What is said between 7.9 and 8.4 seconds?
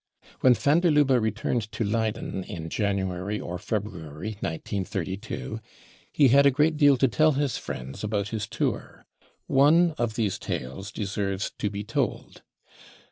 about